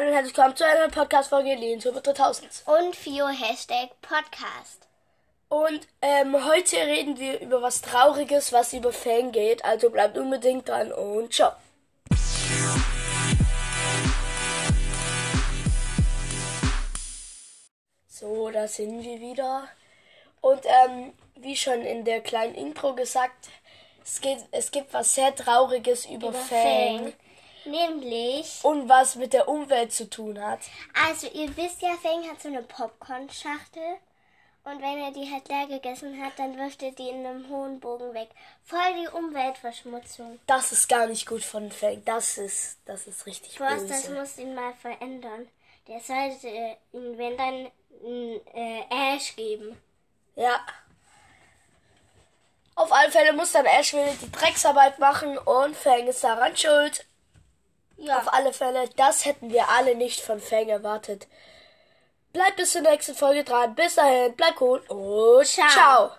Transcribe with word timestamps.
Hallo 0.00 0.08
und 0.08 0.14
herzlich 0.14 0.34
willkommen 0.34 0.56
zu 0.56 0.64
einer 0.64 0.88
Podcast-Folge 0.88 1.78
zur 1.78 1.92
3000. 1.92 2.62
Und 2.64 2.96
Fio 2.96 3.28
Hashtag 3.28 3.90
Podcast. 4.00 4.88
Und 5.50 5.86
ähm, 6.00 6.42
heute 6.42 6.76
reden 6.76 7.18
wir 7.18 7.38
über 7.40 7.60
was 7.60 7.82
Trauriges, 7.82 8.50
was 8.50 8.72
über 8.72 8.94
Fang 8.94 9.30
geht. 9.30 9.62
Also 9.62 9.90
bleibt 9.90 10.16
unbedingt 10.16 10.66
dran 10.66 10.90
und 10.90 11.34
ciao. 11.34 11.52
So, 18.08 18.48
da 18.50 18.66
sind 18.68 19.04
wir 19.04 19.20
wieder. 19.20 19.68
Und 20.40 20.62
ähm, 20.64 21.12
wie 21.36 21.56
schon 21.56 21.82
in 21.82 22.06
der 22.06 22.22
kleinen 22.22 22.54
Intro 22.54 22.94
gesagt, 22.94 23.50
es, 24.02 24.22
geht, 24.22 24.38
es 24.50 24.70
gibt 24.70 24.94
was 24.94 25.14
sehr 25.14 25.34
Trauriges 25.34 26.06
über, 26.06 26.28
Über 26.28 26.32
Fang. 26.38 27.00
Fang. 27.00 27.12
Nämlich, 27.64 28.60
Und 28.62 28.88
was 28.88 29.16
mit 29.16 29.32
der 29.32 29.48
Umwelt 29.48 29.92
zu 29.92 30.08
tun 30.08 30.40
hat. 30.40 30.60
also 31.06 31.26
ihr 31.28 31.54
wisst 31.56 31.82
ja, 31.82 31.94
Fang 32.02 32.28
hat 32.28 32.40
so 32.40 32.48
eine 32.48 32.62
Popcorn-Schachtel. 32.62 33.96
Und 34.62 34.82
wenn 34.82 34.98
er 34.98 35.10
die 35.10 35.30
halt 35.30 35.48
leer 35.48 35.66
gegessen 35.66 36.22
hat, 36.22 36.32
dann 36.38 36.56
wirft 36.58 36.82
er 36.82 36.92
die 36.92 37.08
in 37.08 37.24
einem 37.24 37.48
hohen 37.48 37.80
Bogen 37.80 38.12
weg. 38.12 38.28
Voll 38.64 38.78
die 39.02 39.08
Umweltverschmutzung. 39.08 40.38
Das 40.46 40.70
ist 40.72 40.86
gar 40.88 41.06
nicht 41.06 41.26
gut 41.26 41.42
von 41.42 41.70
Fang. 41.72 42.04
Das 42.04 42.36
ist, 42.36 42.78
das 42.84 43.06
ist 43.06 43.24
richtig 43.24 43.56
das 43.56 43.86
böse. 43.86 44.12
muss 44.12 44.36
ihn 44.38 44.54
mal 44.54 44.74
verändern. 44.74 45.48
Der 45.88 46.00
sollte 46.00 46.48
äh, 46.48 46.76
ihn, 46.92 47.16
wenn 47.16 47.36
dann, 47.38 47.70
äh, 48.54 49.14
Ash 49.16 49.34
geben. 49.34 49.80
Ja. 50.36 50.60
Auf 52.74 52.92
alle 52.92 53.10
Fälle 53.10 53.32
muss 53.32 53.52
dann 53.52 53.66
Ash 53.66 53.92
wieder 53.92 54.12
die 54.22 54.30
Drecksarbeit 54.30 54.98
machen 54.98 55.36
und 55.38 55.74
Fang 55.74 56.06
ist 56.06 56.22
daran 56.22 56.56
schuld. 56.56 57.06
Ja. 58.00 58.18
Auf 58.18 58.32
alle 58.32 58.52
Fälle, 58.52 58.88
das 58.96 59.26
hätten 59.26 59.50
wir 59.50 59.68
alle 59.68 59.94
nicht 59.94 60.20
von 60.20 60.40
Fang 60.40 60.68
erwartet. 60.68 61.26
Bleibt 62.32 62.56
bis 62.56 62.72
zur 62.72 62.80
nächsten 62.82 63.14
Folge 63.14 63.44
dran. 63.44 63.74
Bis 63.74 63.96
dahin, 63.96 64.34
bleibt 64.34 64.60
cool 64.60 64.78
und 64.88 65.46
Ciao. 65.46 65.68
ciao. 65.68 66.10